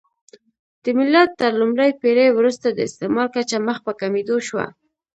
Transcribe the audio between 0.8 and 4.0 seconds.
د میلاد تر لومړۍ پېړۍ وروسته د استعمل کچه مخ په